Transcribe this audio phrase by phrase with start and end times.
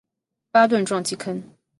[0.49, 1.43] 巴顿撞击坑